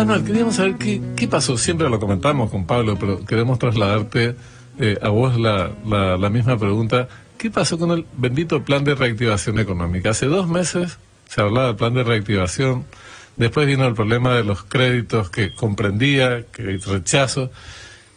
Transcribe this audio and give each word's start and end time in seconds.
Manuel, 0.00 0.24
queríamos 0.24 0.54
saber 0.54 0.76
qué, 0.76 0.98
qué 1.14 1.28
pasó. 1.28 1.58
Siempre 1.58 1.90
lo 1.90 2.00
comentamos 2.00 2.50
con 2.50 2.64
Pablo, 2.64 2.96
pero 2.98 3.22
queremos 3.26 3.58
trasladarte 3.58 4.34
eh, 4.78 4.98
a 5.02 5.10
vos 5.10 5.38
la, 5.38 5.72
la, 5.86 6.16
la 6.16 6.30
misma 6.30 6.56
pregunta. 6.56 7.06
¿Qué 7.36 7.50
pasó 7.50 7.78
con 7.78 7.90
el 7.90 8.06
bendito 8.16 8.64
plan 8.64 8.82
de 8.82 8.94
reactivación 8.94 9.58
económica? 9.58 10.08
Hace 10.08 10.24
dos 10.24 10.48
meses 10.48 10.96
se 11.28 11.42
hablaba 11.42 11.66
del 11.66 11.76
plan 11.76 11.92
de 11.92 12.02
reactivación, 12.02 12.86
después 13.36 13.66
vino 13.66 13.86
el 13.86 13.92
problema 13.92 14.34
de 14.34 14.42
los 14.42 14.62
créditos 14.62 15.28
que 15.28 15.52
comprendía, 15.52 16.46
que 16.50 16.78
rechazo. 16.78 17.50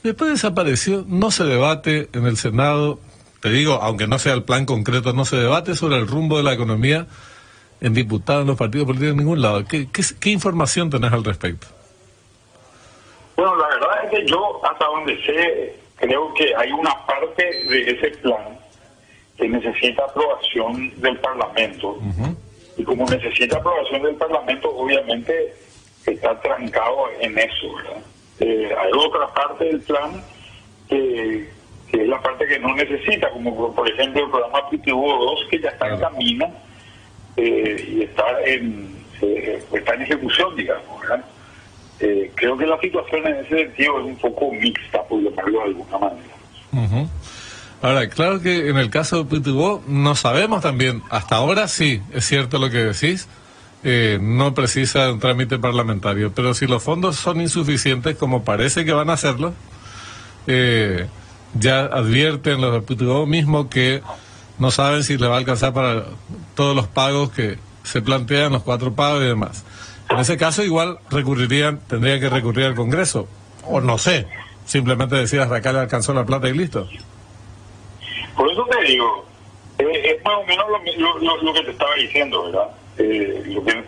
Después 0.03 0.31
desapareció, 0.31 1.03
no 1.05 1.31
se 1.31 1.43
debate 1.43 2.07
en 2.13 2.25
el 2.27 2.37
Senado, 2.37 3.01
te 3.41 3.49
digo, 3.49 3.81
aunque 3.81 4.07
no 4.07 4.19
sea 4.19 4.35
el 4.35 4.43
plan 4.43 4.65
concreto, 4.65 5.11
no 5.11 5.25
se 5.25 5.35
debate 5.35 5.75
sobre 5.75 5.97
el 5.97 6.07
rumbo 6.07 6.37
de 6.37 6.43
la 6.43 6.53
economía 6.53 7.07
en 7.83 7.93
diputados, 7.93 8.41
en 8.41 8.47
los 8.47 8.57
partidos 8.57 8.87
políticos, 8.87 9.11
en 9.11 9.17
ningún 9.17 9.41
lado. 9.41 9.65
¿Qué, 9.65 9.87
qué, 9.91 10.01
qué 10.19 10.29
información 10.29 10.89
tenés 10.89 11.11
al 11.11 11.23
respecto? 11.23 11.67
Bueno, 13.35 13.57
la 13.57 13.67
verdad 13.67 14.05
es 14.05 14.09
que 14.09 14.25
yo, 14.25 14.65
hasta 14.65 14.85
donde 14.85 15.21
sé, 15.25 15.75
creo 15.97 16.33
que 16.33 16.55
hay 16.55 16.71
una 16.71 17.05
parte 17.05 17.43
de 17.43 17.91
ese 17.91 18.17
plan 18.19 18.57
que 19.37 19.49
necesita 19.49 20.05
aprobación 20.05 20.93
del 21.01 21.17
Parlamento. 21.19 21.97
Y 22.77 22.83
como 22.85 23.05
necesita 23.05 23.57
aprobación 23.57 24.01
del 24.03 24.15
Parlamento, 24.15 24.69
obviamente 24.69 25.53
está 26.05 26.39
trancado 26.39 27.07
en 27.19 27.37
eso, 27.37 27.75
¿verdad? 27.75 28.01
Eh, 28.39 28.75
hay 28.77 28.91
otra 28.97 29.27
parte 29.33 29.65
del 29.65 29.81
plan 29.81 30.23
que, 30.89 31.49
que, 31.91 32.01
es 32.01 32.07
la 32.07 32.21
parte 32.21 32.47
que 32.47 32.59
no 32.59 32.73
necesita, 32.75 33.29
como 33.31 33.73
por 33.75 33.89
ejemplo 33.89 34.23
el 34.23 34.31
programa 34.31 34.69
PTU 34.69 35.05
2, 35.05 35.47
que 35.49 35.59
ya 35.59 35.69
está 35.69 35.89
en 35.89 35.99
camino 35.99 36.51
eh, 37.37 37.93
y 37.95 38.01
está 38.03 38.23
en, 38.45 38.95
eh, 39.21 39.63
está 39.73 39.95
en 39.95 40.01
ejecución, 40.03 40.55
digamos. 40.55 40.93
Eh, 41.99 42.31
creo 42.35 42.57
que 42.57 42.65
la 42.65 42.79
situación 42.79 43.27
en 43.27 43.35
ese 43.37 43.57
sentido 43.65 43.99
es 43.99 44.05
un 44.05 44.15
poco 44.17 44.51
mixta, 44.51 45.03
por 45.03 45.21
llamarlo 45.21 45.59
de 45.59 45.65
alguna 45.65 45.97
manera. 45.97 47.09
Ahora, 47.81 48.07
claro 48.09 48.41
que 48.41 48.69
en 48.69 48.77
el 48.77 48.89
caso 48.89 49.23
de 49.23 49.39
PTU 49.39 49.83
no 49.87 50.15
sabemos 50.15 50.61
también, 50.61 51.01
hasta 51.09 51.35
ahora 51.35 51.67
sí, 51.67 52.01
es 52.13 52.25
cierto 52.25 52.57
lo 52.57 52.69
que 52.69 52.77
decís, 52.77 53.27
eh, 53.83 54.17
no 54.21 54.53
precisa 54.53 55.11
un 55.11 55.19
trámite 55.19 55.59
parlamentario, 55.59 56.31
pero 56.33 56.53
si 56.53 56.65
los 56.65 56.81
fondos 56.81 57.17
son 57.17 57.41
insuficientes, 57.41 58.15
como 58.15 58.45
parece 58.45 58.85
que 58.85 58.93
van 58.93 59.09
a 59.09 59.13
hacerlo, 59.13 59.53
eh, 60.47 61.07
ya 61.59 61.81
advierten 61.81 62.61
los 62.61 62.73
de 62.73 62.95
PTU 62.95 63.25
mismo 63.25 63.69
que 63.69 64.01
no 64.59 64.71
saben 64.71 65.03
si 65.03 65.17
le 65.17 65.27
va 65.27 65.35
a 65.35 65.39
alcanzar 65.39 65.73
para 65.73 66.05
todos 66.55 66.75
los 66.75 66.87
pagos 66.87 67.31
que 67.31 67.57
se 67.83 68.01
plantean, 68.01 68.53
los 68.53 68.63
cuatro 68.63 68.93
pagos 68.93 69.23
y 69.23 69.27
demás. 69.27 69.65
En 70.09 70.19
ese 70.19 70.37
caso 70.37 70.63
igual 70.63 70.99
recurrirían, 71.09 71.79
tendrían 71.87 72.19
que 72.19 72.29
recurrir 72.29 72.65
al 72.65 72.75
Congreso, 72.75 73.27
o 73.65 73.81
no 73.81 73.97
sé, 73.97 74.27
simplemente 74.65 75.15
decir 75.15 75.39
hasta 75.39 75.55
acá 75.55 75.73
le 75.73 75.79
alcanzó 75.79 76.13
la 76.13 76.25
plata 76.25 76.49
y 76.49 76.53
listo. 76.53 76.87
Por 78.35 78.51
eso 78.51 78.65
te 78.65 78.91
digo, 78.91 79.25
eh, 79.79 80.15
es 80.15 80.23
más 80.23 80.35
o 80.35 80.45
menos 80.45 80.65
lo, 80.69 81.19
lo, 81.19 81.41
lo, 81.41 81.53
que 81.53 81.63
te 81.63 81.71
estaba 81.71 81.95
diciendo, 81.95 82.45
¿verdad? 82.45 82.69
Eh, 82.97 83.43
lo 83.47 83.63
que, 83.63 83.83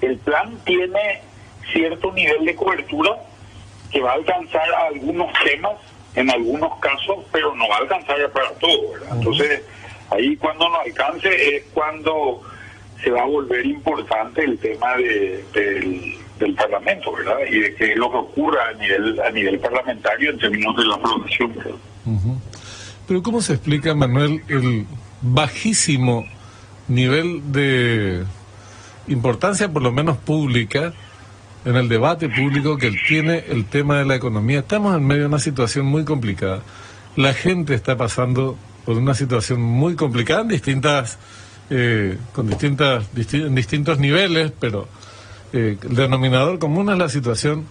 el 0.00 0.18
plan 0.18 0.58
tiene 0.64 1.20
cierto 1.72 2.12
nivel 2.12 2.44
de 2.44 2.54
cobertura 2.54 3.10
que 3.90 4.00
va 4.00 4.12
a 4.12 4.14
alcanzar 4.14 4.68
a 4.74 4.86
algunos 4.88 5.28
temas 5.44 5.74
en 6.14 6.30
algunos 6.30 6.78
casos, 6.80 7.18
pero 7.32 7.54
no 7.54 7.68
va 7.68 7.76
a 7.76 7.80
alcanzar 7.80 8.30
para 8.32 8.50
todo, 8.54 8.92
¿verdad? 8.92 9.16
Entonces, 9.16 9.62
ahí 10.10 10.36
cuando 10.36 10.68
no 10.68 10.76
alcance 10.76 11.56
es 11.56 11.64
cuando 11.72 12.42
se 13.02 13.10
va 13.10 13.22
a 13.22 13.26
volver 13.26 13.64
importante 13.66 14.44
el 14.44 14.58
tema 14.58 14.96
de, 14.96 15.44
del, 15.52 16.14
del 16.38 16.54
Parlamento, 16.54 17.12
¿verdad? 17.12 17.38
Y 17.50 17.58
de 17.60 17.74
que 17.74 17.96
lo 17.96 18.10
que 18.10 18.16
ocurra 18.18 18.68
a 18.68 18.72
nivel 18.74 19.20
a 19.20 19.30
nivel 19.30 19.58
parlamentario 19.58 20.30
en 20.30 20.38
términos 20.38 20.76
de 20.76 20.84
la 20.84 20.94
aprobación. 20.94 21.52
Pero 23.08 23.22
¿cómo 23.22 23.40
se 23.40 23.54
explica, 23.54 23.94
Manuel, 23.94 24.42
el 24.48 24.86
bajísimo 25.20 26.26
nivel 26.88 27.52
de 27.52 28.24
importancia, 29.08 29.68
por 29.72 29.82
lo 29.82 29.92
menos 29.92 30.18
pública, 30.18 30.92
en 31.64 31.76
el 31.76 31.88
debate 31.88 32.28
público 32.28 32.76
que 32.76 32.90
tiene 33.06 33.44
el 33.48 33.66
tema 33.66 33.98
de 33.98 34.04
la 34.04 34.16
economía? 34.16 34.60
Estamos 34.60 34.96
en 34.96 35.06
medio 35.06 35.22
de 35.22 35.28
una 35.28 35.38
situación 35.38 35.86
muy 35.86 36.04
complicada. 36.04 36.62
La 37.16 37.34
gente 37.34 37.74
está 37.74 37.96
pasando 37.96 38.56
por 38.84 38.96
una 38.96 39.14
situación 39.14 39.60
muy 39.60 39.94
complicada 39.94 40.42
en 40.42 40.48
distintas, 40.48 41.18
eh, 41.70 42.18
con 42.32 42.48
distintas, 42.48 43.14
disti 43.14 43.42
en 43.42 43.54
distintos 43.54 43.98
niveles, 43.98 44.52
pero 44.58 44.88
eh, 45.52 45.76
el 45.82 45.94
denominador 45.94 46.58
común 46.58 46.90
es 46.90 46.98
la 46.98 47.08
situación 47.08 47.66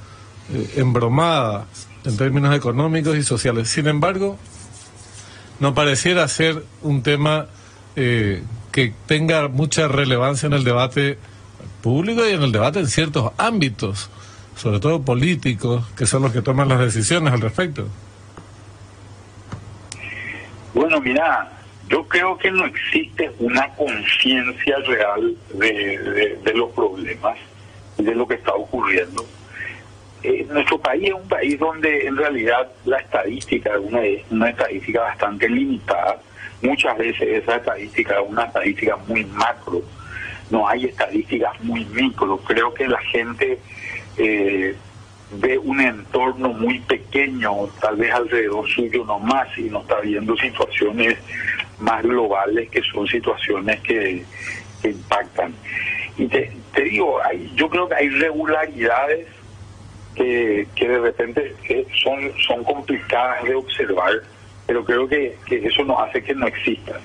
eh, 0.53 0.74
embromada 0.78 1.66
en 2.03 2.18
términos 2.18 2.56
económicos 2.56 3.18
y 3.18 3.24
sociales. 3.24 3.69
Sin 3.69 3.88
embargo, 3.88 4.38
no 5.59 5.74
pareciera 5.74 6.28
ser 6.28 6.63
un 6.81 7.03
tema 7.03 7.47
eh, 7.96 8.44
que 8.72 8.94
tenga 9.06 9.47
mucha 9.47 9.88
relevancia 9.88 10.47
en 10.47 10.53
el 10.53 10.63
debate 10.63 11.18
público 11.81 12.28
y 12.28 12.31
en 12.31 12.44
el 12.44 12.52
debate 12.52 12.80
en 12.80 12.88
ciertos 12.88 13.31
ámbitos, 13.38 14.09
sobre 14.56 14.80
todo 14.80 15.02
políticos, 15.02 15.86
que 15.97 16.06
son 16.06 16.24
los 16.24 16.31
que 16.31 16.42
toman 16.42 16.69
las 16.69 16.80
decisiones 16.80 17.34
al 17.34 17.42
respecto. 17.42 17.88
Bueno, 20.74 21.02
mira, 21.02 21.52
yo 21.90 22.08
creo 22.08 22.38
que 22.38 22.50
no 22.52 22.66
existe 22.66 23.30
una 23.40 23.68
conciencia 23.75 24.78
real 24.88 25.36
de, 25.53 26.53
los 26.56 26.72
problemas 26.72 27.38
y 27.98 28.03
de 28.03 28.16
lo 28.16 28.25
que 28.28 28.36
está 28.36 28.53
ocurriendo. 28.53 29.25
Eh, 30.24 30.46
nuestro 30.50 30.80
país 30.80 31.09
es 31.09 31.13
un 31.13 31.28
país 31.28 31.59
donde 31.59 32.08
en 32.08 32.16
realidad 32.16 32.72
la 32.86 33.00
estadística 33.00 33.72
es 33.74 34.24
una 34.30 34.50
estadística 34.50 35.02
bastante 35.02 35.50
limitada. 35.50 36.22
Muchas 36.62 36.98
veces 36.98 37.44
esa 37.44 37.58
estadística 37.58 38.13
es 38.22 38.30
una 38.30 38.44
estadística 38.44 38.96
muy 39.08 39.25
macro, 39.25 39.81
no 40.51 40.67
hay 40.67 40.85
estadísticas 40.85 41.59
muy 41.63 41.85
micro. 41.85 42.38
Creo 42.38 42.73
que 42.73 42.88
la 42.88 43.00
gente 43.00 43.57
eh, 44.17 44.75
ve 45.31 45.57
un 45.57 45.79
entorno 45.79 46.50
muy 46.50 46.79
pequeño, 46.79 47.67
tal 47.79 47.95
vez 47.95 48.13
alrededor 48.13 48.67
suyo 48.69 49.06
nomás, 49.06 49.47
y 49.57 49.63
no 49.63 49.81
está 49.81 50.00
viendo 50.01 50.35
situaciones 50.35 51.17
más 51.79 52.03
globales 52.03 52.69
que 52.69 52.81
son 52.84 53.07
situaciones 53.07 53.79
que, 53.81 54.23
impactan. 54.84 55.53
Y 56.17 56.28
te, 56.28 56.51
te 56.73 56.83
digo, 56.83 57.22
hay, 57.23 57.51
yo 57.56 57.69
creo 57.69 57.88
que 57.88 57.95
hay 57.95 58.09
regularidades 58.09 59.28
que, 60.16 60.68
que 60.75 60.88
de 60.88 61.00
repente 61.00 61.56
que 61.63 61.85
son, 62.03 62.31
son 62.47 62.63
complicadas 62.63 63.44
de 63.44 63.53
observar, 63.53 64.12
pero 64.66 64.83
creo 64.83 65.07
que, 65.07 65.38
que 65.45 65.68
eso 65.68 65.83
no 65.83 66.00
hace 66.00 66.23
que 66.23 66.33
no 66.33 66.47
existan. 66.47 67.00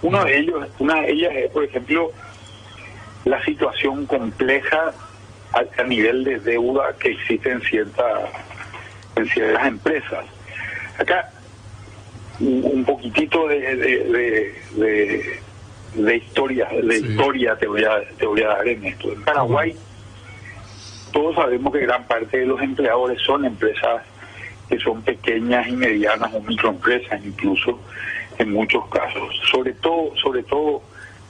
Uno 0.00 0.24
de 0.24 0.38
ellos, 0.38 0.66
una 0.78 1.02
de 1.02 1.12
ellas 1.12 1.32
es, 1.36 1.50
por 1.50 1.64
ejemplo, 1.64 2.10
la 3.26 3.44
situación 3.44 4.06
compleja 4.06 4.92
a, 5.52 5.82
a 5.82 5.84
nivel 5.84 6.24
de 6.24 6.38
deuda 6.38 6.94
que 6.98 7.10
existe 7.10 7.50
en, 7.50 7.60
cierta, 7.60 8.04
en 9.16 9.28
ciertas 9.28 9.66
empresas. 9.66 10.24
Acá, 10.98 11.30
un, 12.38 12.84
poquitito 12.84 13.48
de, 13.48 13.76
de, 13.76 15.40
de, 15.94 16.16
historia, 16.16 16.68
de 16.68 17.00
sí. 17.00 17.06
historia 17.06 17.56
te 17.56 17.66
voy, 17.66 17.82
a, 17.82 18.00
te 18.16 18.26
voy 18.26 18.42
a 18.42 18.48
dar 18.48 18.68
en 18.68 18.84
esto. 18.86 19.12
En 19.12 19.22
Paraguay, 19.24 19.76
todos 21.12 21.34
sabemos 21.34 21.72
que 21.72 21.80
gran 21.80 22.06
parte 22.06 22.38
de 22.38 22.46
los 22.46 22.62
empleadores 22.62 23.20
son 23.22 23.44
empresas 23.44 24.02
que 24.68 24.78
son 24.78 25.02
pequeñas 25.02 25.66
y 25.66 25.72
medianas 25.72 26.32
o 26.32 26.40
microempresas 26.40 27.24
incluso 27.24 27.78
en 28.38 28.52
muchos 28.52 28.84
casos 28.88 29.22
sobre 29.48 29.72
todo 29.74 30.12
sobre 30.16 30.42
todo 30.42 30.82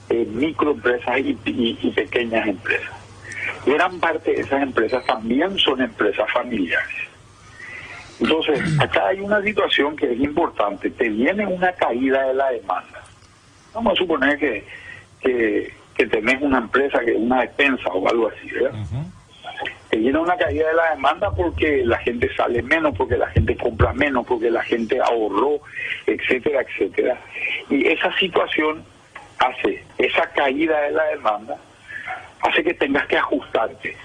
eh, 0.09 0.25
microempresas 0.25 1.19
y, 1.19 1.37
y, 1.45 1.79
y, 1.81 1.91
pequeñas 1.91 2.47
empresas. 2.47 2.91
Gran 3.65 3.99
parte 3.99 4.31
de 4.31 4.41
esas 4.41 4.61
empresas 4.61 5.05
también 5.05 5.57
son 5.57 5.81
empresas 5.81 6.31
familiares. 6.31 6.95
Entonces 8.19 8.59
acá 8.79 9.07
hay 9.07 9.19
una 9.19 9.41
situación 9.41 9.95
que 9.95 10.11
es 10.11 10.19
importante. 10.19 10.89
Te 10.89 11.09
viene 11.09 11.45
una 11.45 11.71
caída 11.73 12.27
de 12.27 12.33
la 12.33 12.49
demanda. 12.49 13.03
Vamos 13.73 13.93
a 13.93 13.95
suponer 13.95 14.39
que 14.39 14.65
que, 15.21 15.73
que 15.95 16.05
tenés 16.05 16.41
una 16.41 16.59
empresa 16.59 16.99
que 16.99 17.11
es 17.11 17.17
una 17.17 17.41
despensa 17.41 17.89
o 17.89 18.07
algo 18.07 18.29
así 18.29 18.51
¿verdad? 18.51 18.73
Uh 18.73 18.83
-huh 18.83 19.17
te 19.89 19.97
viene 19.97 20.19
una 20.19 20.35
caída 20.35 20.67
de 20.67 20.75
la 20.75 20.91
demanda 20.91 21.31
porque 21.31 21.83
la 21.85 21.97
gente 21.99 22.29
sale 22.35 22.61
menos, 22.61 22.95
porque 22.97 23.17
la 23.17 23.27
gente 23.27 23.55
compra 23.55 23.93
menos, 23.93 24.25
porque 24.27 24.51
la 24.51 24.63
gente 24.63 24.99
ahorró, 24.99 25.61
etcétera, 26.05 26.61
etcétera. 26.61 27.17
Y 27.69 27.87
esa 27.87 28.15
situación 28.17 28.83
hace, 29.39 29.83
esa 29.97 30.29
caída 30.31 30.79
de 30.81 30.91
la 30.91 31.03
demanda, 31.05 31.57
hace 32.41 32.63
que 32.63 32.73
tengas 32.73 33.05
que 33.07 33.17
ajustarte. 33.17 33.95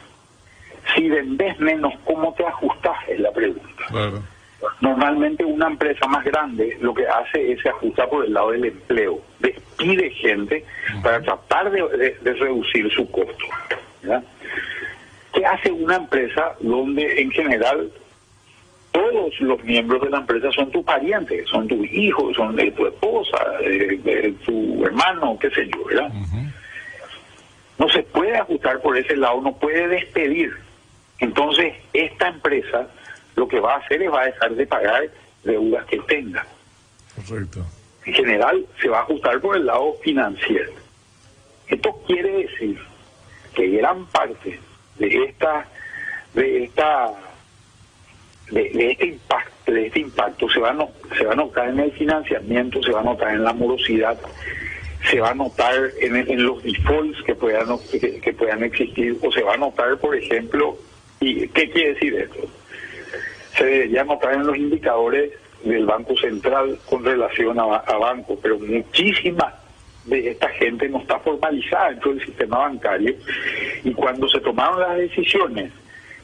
Si 0.94 1.08
vendes 1.08 1.58
menos, 1.61 1.94
¿cómo 2.05 2.34
te 2.34 2.44
ajustas? 2.46 2.96
Es 3.08 3.20
la 3.20 3.31
pregunta. 3.31 3.84
Claro. 3.88 4.23
Normalmente 4.81 5.44
una 5.44 5.67
empresa 5.67 6.06
más 6.06 6.25
grande 6.25 6.76
lo 6.81 6.94
que 6.94 7.06
hace 7.06 7.52
es 7.52 7.61
se 7.62 7.69
ajusta 7.69 8.06
por 8.08 8.25
el 8.25 8.32
lado 8.32 8.52
del 8.52 8.64
empleo, 8.64 9.20
despide 9.40 10.11
gente 10.11 10.64
uh 10.64 10.96
-huh. 10.96 11.02
para 11.02 11.20
tratar 11.20 11.70
de, 11.70 11.82
de, 11.99 12.17
de 12.20 12.35
reducir 12.35 12.90
su 12.93 13.11
costo. 13.11 13.44
¿verdad? 14.02 14.23
¿Qué 15.32 15.44
hace 15.46 15.70
una 15.70 15.96
empresa 15.96 16.55
donde 16.61 17.20
en 17.20 17.31
general 17.31 17.90
todos 19.12 19.41
los 19.41 19.62
miembros 19.64 20.03
de 20.03 20.11
la 20.11 20.19
empresa 20.19 20.50
son 20.53 20.70
tus 20.70 20.85
parientes, 20.85 21.47
son 21.49 21.69
tus 21.69 21.87
hijos, 21.93 22.35
son 22.37 22.56
de 22.56 22.70
tu 22.73 22.87
esposa, 22.87 23.38
de, 23.61 24.35
tu 24.44 24.85
hermano, 24.85 25.38
qué 25.38 25.50
sé 25.50 25.69
yo, 25.69 25.85
¿verdad? 25.85 26.11
No 27.79 27.88
se 27.88 28.03
puede 28.05 28.37
ajustar 28.37 28.81
por 28.81 28.97
ese 28.97 29.17
lado, 29.17 29.41
no 29.41 29.53
puede 29.56 29.88
despedir. 29.88 30.53
Entonces, 31.19 31.75
esta 31.93 32.29
empresa 32.29 32.88
lo 33.37 33.47
que 33.49 33.61
va 33.61 33.75
a 33.75 33.79
hacer 33.79 34.03
es 34.03 34.11
va 34.11 34.23
a 34.23 34.26
dejar 34.26 34.55
de 34.55 34.67
pagar 34.67 35.03
deudas 35.44 35.85
que 35.87 35.99
tenga. 36.00 36.47
Correcto. 37.29 37.64
En 38.05 38.14
general, 38.14 38.67
se 38.81 38.88
va 38.88 39.00
a 39.00 39.03
ajustar 39.03 39.41
por 39.41 39.56
el 39.56 39.67
lado 39.67 39.94
financiero. 40.03 40.73
Esto 41.69 42.03
quiere 42.06 42.31
decir 42.31 42.79
que 43.55 43.69
gran 43.69 44.06
parte 44.06 44.59
de 44.99 45.25
esta 45.25 45.67
de 46.35 46.64
esta 46.64 47.12
de, 48.52 48.90
este 48.90 49.06
impacto 49.06 49.72
de 49.72 49.87
este 49.87 50.00
impacto 50.00 50.49
se 50.50 50.60
va 50.60 50.70
a 50.70 51.16
se 51.16 51.25
va 51.25 51.32
a 51.32 51.37
notar 51.37 51.69
en 51.69 51.81
el 51.81 51.93
financiamiento 51.93 52.82
se 52.82 52.93
va 52.93 53.00
a 53.00 53.04
notar 53.04 53.34
en 53.34 53.44
la 53.44 53.52
morosidad 53.52 54.19
se 55.10 55.20
va 55.20 55.31
a 55.31 55.34
notar 55.34 55.75
en, 56.00 56.44
los 56.44 56.62
defaults 56.62 57.22
que 57.25 57.34
puedan 57.34 57.66
que, 57.90 58.32
puedan 58.34 58.62
existir 58.62 59.16
o 59.22 59.32
se 59.32 59.43
va 59.43 59.54
a 59.54 59.56
notar 59.56 59.96
por 59.99 60.14
ejemplo 60.14 60.76
y 61.20 61.49
qué 61.49 61.70
quiere 61.70 61.94
decir 61.94 62.14
esto 62.14 62.40
se 63.56 63.64
debería 63.64 64.04
notar 64.04 64.34
en 64.34 64.46
los 64.46 64.56
indicadores 64.56 65.32
del 65.64 65.87
Banco 65.87 66.16
Central 66.16 66.78
con 66.88 67.04
relación 67.04 67.58
a, 67.58 67.62
a 67.62 67.96
bancos 67.96 68.38
pero 68.43 68.58
muchísimas 68.58 69.54
de 70.04 70.31
esta 70.31 70.49
gente 70.50 70.88
no 70.88 70.99
está 70.99 71.19
formalizada 71.20 71.90
dentro 71.90 72.12
del 72.12 72.25
sistema 72.26 72.58
bancario 72.58 73.14
y 73.84 73.93
cuando 73.93 74.28
se 74.28 74.40
tomaron 74.40 74.81
las 74.81 74.96
decisiones 74.99 75.72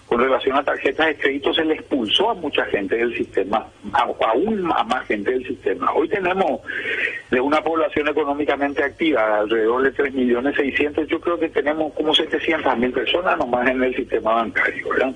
con 0.08 0.20
relación 0.20 0.56
a 0.56 0.64
tarjetas 0.64 1.06
de 1.08 1.16
crédito 1.18 1.52
se 1.52 1.64
le 1.64 1.74
expulsó 1.74 2.30
a 2.30 2.34
mucha 2.34 2.64
gente 2.66 2.96
del 2.96 3.14
sistema, 3.14 3.66
aún 3.92 4.72
a 4.74 4.82
más 4.82 5.06
gente 5.06 5.30
del 5.30 5.46
sistema. 5.46 5.92
Hoy 5.92 6.08
tenemos 6.08 6.62
de 7.30 7.38
una 7.38 7.62
población 7.62 8.08
económicamente 8.08 8.82
activa, 8.82 9.40
alrededor 9.40 9.82
de 9.82 9.92
3 9.92 10.14
millones 10.14 10.56
600, 10.56 11.06
yo 11.08 11.20
creo 11.20 11.38
que 11.38 11.50
tenemos 11.50 11.92
como 11.92 12.14
700 12.14 12.78
mil 12.78 12.90
personas 12.90 13.36
nomás 13.36 13.68
en 13.68 13.82
el 13.82 13.94
sistema 13.94 14.32
bancario, 14.32 14.88
¿verdad? 14.88 15.14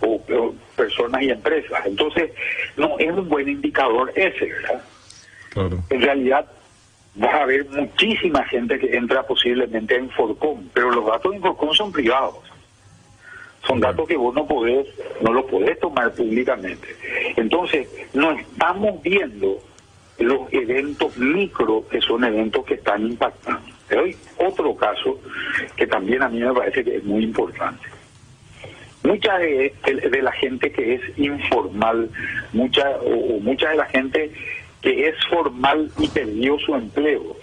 o, 0.00 0.54
personas 0.76 1.22
y 1.22 1.30
empresas. 1.30 1.86
Entonces, 1.86 2.30
no 2.76 2.98
es 2.98 3.10
un 3.10 3.26
buen 3.28 3.48
indicador 3.48 4.12
ese, 4.14 4.44
¿verdad? 4.44 4.82
En 5.88 6.02
realidad, 6.02 6.44
vas 7.14 7.34
a 7.34 7.46
ver 7.46 7.64
muchísima 7.70 8.44
gente 8.44 8.78
que 8.78 8.94
entra 8.94 9.22
posiblemente 9.22 9.96
en 9.96 10.04
Inforcom, 10.04 10.68
pero 10.74 10.90
los 10.90 11.06
datos 11.06 11.30
de 11.30 11.38
Inforcom 11.38 11.72
son 11.72 11.92
privados. 11.92 12.53
Son 13.66 13.80
datos 13.80 14.06
que 14.06 14.16
vos 14.16 14.34
no 14.34 14.46
podés, 14.46 14.86
no 15.20 15.32
los 15.32 15.44
podés 15.46 15.78
tomar 15.80 16.12
públicamente. 16.12 16.88
Entonces, 17.36 17.88
no 18.12 18.32
estamos 18.32 19.00
viendo 19.02 19.58
los 20.18 20.52
eventos 20.52 21.16
micro, 21.16 21.86
que 21.88 22.00
son 22.00 22.24
eventos 22.24 22.64
que 22.64 22.74
están 22.74 23.06
impactando. 23.06 23.72
Te 23.88 23.96
doy 23.96 24.16
otro 24.38 24.74
caso 24.76 25.18
que 25.76 25.86
también 25.86 26.22
a 26.22 26.28
mí 26.28 26.40
me 26.40 26.52
parece 26.52 26.84
que 26.84 26.96
es 26.96 27.04
muy 27.04 27.24
importante. 27.24 27.86
Mucha 29.02 29.38
de, 29.38 29.74
la 30.22 30.32
gente 30.32 30.72
que 30.72 30.94
es 30.94 31.18
informal, 31.18 32.08
mucha 32.52 32.88
o 33.04 33.38
mucha 33.40 33.70
de 33.70 33.76
la 33.76 33.84
gente 33.86 34.32
que 34.80 35.08
es 35.08 35.14
formal 35.26 35.90
y 35.98 36.08
perdió 36.08 36.58
su 36.58 36.74
empleo. 36.74 37.36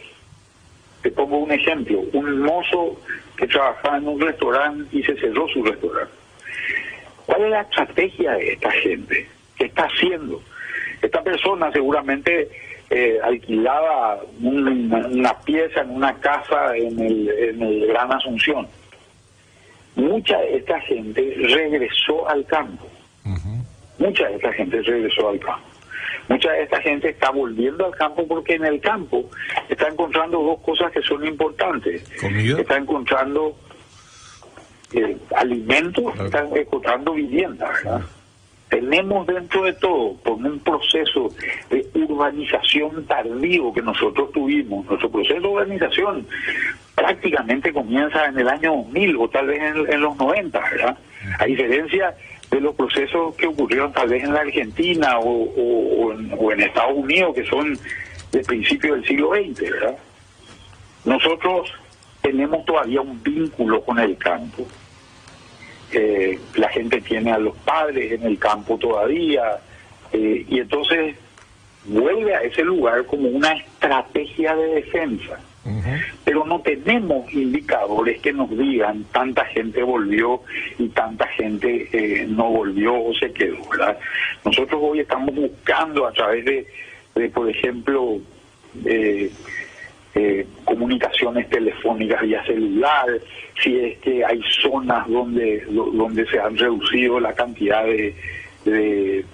Te 1.02 1.12
pongo 1.12 1.38
un 1.38 1.52
ejemplo, 1.52 2.04
un 2.14 2.40
mozo 2.42 3.00
que 3.36 3.48
trabajaba 3.48 3.98
en 3.98 4.08
un 4.08 4.22
restaurante 4.22 4.96
y 4.96 5.04
se 5.04 5.16
cerró 5.18 5.48
su 5.50 5.64
restaurante. 5.64 6.14
¿Cuál 7.26 7.44
es 7.44 7.50
la 7.52 7.62
estrategia 7.62 8.34
de 8.34 8.54
esta 8.54 8.72
gente? 8.72 9.28
¿Qué 9.58 9.66
está 9.66 9.84
haciendo? 9.84 10.42
Esta 11.02 11.24
persona 11.24 11.72
seguramente 11.72 12.50
eh, 12.90 13.20
alquilaba 13.24 14.20
una, 14.42 15.40
pieza 15.40 15.82
en 15.82 15.92
una 15.92 16.14
casa 16.16 16.76
en 16.76 17.00
el, 17.00 17.30
en 17.30 17.62
el 17.62 17.88
Gran 17.88 18.12
Asunción. 18.12 18.68
Mucha 19.96 20.38
de 20.40 20.58
esta 20.58 20.80
gente 20.82 21.34
regresó 21.38 22.28
al 22.28 22.46
campo. 22.46 22.88
Mucha 23.98 24.28
de 24.28 24.36
esta 24.36 24.54
gente 24.54 24.82
regresó 24.82 25.30
al 25.30 25.40
campo. 25.40 25.71
Mucha 26.32 26.52
de 26.52 26.64
esta 26.64 26.82
gente 26.82 27.10
está 27.10 27.30
volviendo 27.30 27.86
al 27.86 27.92
campo 27.92 28.26
porque 28.28 28.56
en 28.56 28.66
el 28.66 28.80
campo 28.80 29.30
está 29.68 29.88
encontrando 29.90 30.42
dos 30.42 30.60
cosas 30.62 30.92
que 30.92 31.02
son 31.02 31.26
importantes. 31.26 32.04
Está 32.58 32.78
encontrando 32.78 33.56
eh, 34.94 35.18
alimentos, 35.36 36.20
está 36.20 36.48
encontrando 36.56 37.14
vivienda, 37.14 37.70
Tenemos 38.70 39.28
dentro 39.28 39.64
de 39.64 39.74
todo, 39.74 40.16
por 40.24 40.34
un 40.34 40.60
proceso 40.60 41.30
de 41.70 41.86
urbanización 41.94 43.06
tardío 43.06 43.74
que 43.74 43.82
nosotros 43.82 44.32
tuvimos, 44.32 44.86
nuestro 44.86 45.12
proceso 45.12 45.42
de 45.42 45.48
urbanización 45.48 46.26
prácticamente 46.96 47.74
comienza 47.74 48.26
en 48.26 48.40
el 48.40 48.48
año 48.48 48.72
2000 48.76 49.18
o 49.18 49.30
tal 49.30 49.48
vez 49.48 49.62
en, 49.62 49.92
en 49.92 50.02
los 50.02 50.16
90, 50.18 50.60
¿verdad? 50.60 50.98
A 51.40 51.46
diferencia 51.46 52.16
de 52.52 52.60
los 52.60 52.76
procesos 52.76 53.34
que 53.36 53.48
ocurrieron 53.48 53.94
tal 53.94 54.10
vez 54.10 54.24
en 54.24 54.34
la 54.34 54.42
Argentina 54.42 55.18
o, 55.20 56.14
en, 56.52 56.62
Estados 56.62 56.96
Unidos, 56.96 57.34
que 57.34 57.46
son 57.46 57.80
de 58.32 58.40
principio 58.44 58.94
del 58.94 59.06
siglo 59.06 59.32
XX, 59.34 59.62
¿verdad? 59.62 59.98
Nosotros 61.06 61.74
tenemos 62.22 62.64
todavía 62.66 63.02
un 63.02 63.24
vínculo 63.24 63.82
con 63.82 63.98
el 64.00 64.18
campo. 64.18 64.68
Eh, 65.94 66.40
la 66.56 66.70
gente 66.70 67.02
tiene 67.02 67.32
a 67.32 67.40
los 67.40 67.56
padres 67.58 68.12
en 68.12 68.24
el 68.24 68.38
campo 68.38 68.78
todavía, 68.78 69.60
eh, 70.12 70.46
y 70.48 70.60
entonces 70.60 71.16
vuelve 71.86 72.36
a 72.36 72.42
ese 72.42 72.64
lugar 72.64 73.06
como 73.06 73.30
una 73.30 73.54
estrategia 73.54 74.56
de 74.56 74.68
defensa 74.76 75.40
no 76.46 76.62
tenemos 76.62 77.32
indicadores 77.34 78.22
que 78.22 78.34
nos 78.34 78.50
digan 78.50 79.04
tanta 79.12 79.46
gente 79.46 79.84
volvió 79.84 80.42
y 80.78 80.90
tanta 80.90 81.28
gente 81.28 81.88
eh, 81.92 82.26
no 82.28 82.50
volvió 82.50 83.04
o 83.04 83.14
se 83.14 83.32
quedó. 83.32 83.58
Nosotros 84.46 84.82
hoy 84.82 85.00
estamos 85.00 85.34
buscando 85.34 86.08
a 86.08 86.12
través 86.12 86.46
de, 86.46 87.30
por 87.30 87.50
ejemplo, 87.50 88.20
eh, 88.86 89.32
eh, 90.16 90.48
comunicaciones 90.66 91.50
telefónicas 91.50 92.22
vía 92.22 92.44
celular, 92.46 93.08
si 93.62 93.78
es 93.78 93.98
que 94.00 94.26
hay 94.26 94.42
zonas 94.62 95.08
donde, 95.08 95.66
donde 95.70 96.26
se 96.28 96.40
han 96.40 96.58
reducido 96.58 97.20
la 97.20 97.34
cantidad 97.34 97.84
de 97.86 98.16
de, 98.66 99.26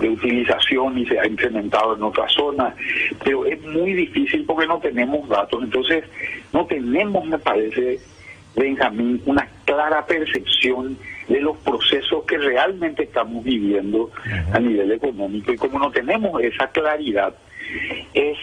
utilización 0.00 0.98
y 0.98 1.06
se 1.06 1.18
ha 1.18 1.26
incrementado 1.26 1.96
en 1.96 2.02
otras 2.02 2.32
zonas, 2.32 2.74
pero 3.24 3.46
es 3.46 3.60
muy 3.62 3.92
difícil 3.92 4.44
porque 4.44 4.66
no 4.66 4.78
tenemos 4.78 5.28
datos. 5.28 5.62
Entonces, 5.62 6.04
no 6.52 6.66
tenemos, 6.66 7.24
me 7.24 7.38
parece, 7.38 7.98
Benjamín, 8.56 9.22
una 9.26 9.48
clara 9.64 10.04
percepción 10.06 10.98
de 11.28 11.40
los 11.40 11.56
procesos 11.58 12.24
que 12.24 12.36
realmente 12.38 13.04
estamos 13.04 13.44
viviendo 13.44 14.10
a 14.52 14.58
nivel 14.58 14.90
económico. 14.92 15.52
Y 15.52 15.56
como 15.56 15.78
no 15.78 15.90
tenemos 15.90 16.42
esa 16.42 16.66
claridad, 16.68 17.34
es, 18.14 18.36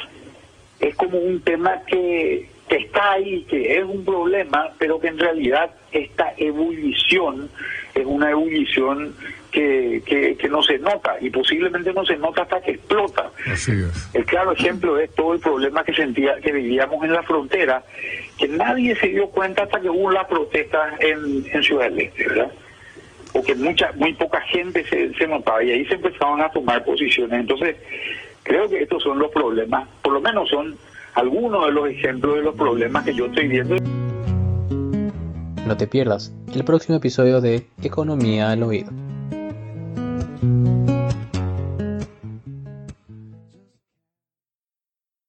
es 0.80 0.96
como 0.96 1.18
un 1.18 1.42
tema 1.42 1.82
que, 1.86 2.50
que 2.70 2.78
está 2.78 3.14
ahí, 3.14 3.46
que 3.50 3.78
es 3.78 3.84
un 3.84 4.06
problema, 4.06 4.72
pero 4.78 5.00
que 5.00 5.08
en 5.08 5.20
realidad 5.20 5.72
esta 5.92 6.34
ebullición 6.38 7.50
es 7.94 8.06
una 8.06 8.32
ebullición 8.32 9.14
que, 9.58 10.36
que, 10.38 10.50
no 10.50 10.62
se 10.62 10.78
nota 10.78 11.16
y 11.20 11.30
posiblemente 11.30 11.92
no 11.94 12.06
se 12.06 12.16
nota 12.18 12.44
hasta 12.44 12.62
que 12.62 12.72
explota. 12.72 13.32
El 14.14 14.26
claro 14.26 14.52
ejemplo 14.52 15.00
es 15.00 15.14
todo 15.16 15.34
el 15.34 15.40
problema 15.40 15.84
que 15.84 15.94
sentía 15.94 16.36
que 16.42 16.52
vivíamos 16.52 17.04
en 17.04 17.14
la 17.14 17.24
frontera, 17.24 17.84
que 18.38 18.48
nadie 18.48 18.96
se 18.96 19.08
dio 19.08 19.28
cuenta 19.30 19.64
hasta 19.64 19.80
que 19.80 19.90
hubo 19.90 20.12
la 20.12 20.28
protesta 20.28 20.96
en, 21.00 21.46
en 21.52 21.64
Ciudad 21.64 21.86
del 21.86 22.00
Este, 22.00 22.28
¿verdad? 22.28 22.52
Porque 23.34 23.56
mucha, 23.56 23.92
muy 23.96 24.14
poca 24.14 24.42
gente 24.42 24.84
se, 24.86 25.14
se 25.14 25.28
notaba 25.28 25.64
y 25.64 25.72
ahí 25.72 25.86
se 25.86 25.96
empezaban 25.96 26.42
a 26.42 26.50
tomar 26.50 26.84
posiciones. 26.84 27.40
Entonces, 27.40 27.76
creo 28.44 28.70
que 28.70 28.84
estos 28.84 29.04
son 29.04 29.20
los 29.20 29.32
problemas, 29.32 29.88
por 30.02 30.14
lo 30.14 30.22
menos 30.22 30.50
son 30.50 30.78
algunos 31.16 31.66
de 31.66 31.72
los 31.72 31.90
ejemplos 31.90 32.36
de 32.36 32.42
los 32.44 32.56
problemas 32.56 33.04
que 33.04 33.14
yo 33.14 33.26
estoy 33.26 33.48
viendo. 33.48 33.76
No 35.66 35.76
te 35.76 35.88
pierdas 35.88 36.34
el 36.54 36.64
próximo 36.64 36.98
episodio 36.98 37.42
de 37.42 37.66
Economía 37.84 38.52
al 38.52 38.64
Oído. 38.64 39.07